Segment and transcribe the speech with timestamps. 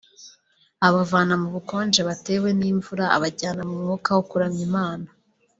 [0.87, 5.07] abavana mu bukonje batewe n'imvura abajyana mu Mwuka wo kuramya Imana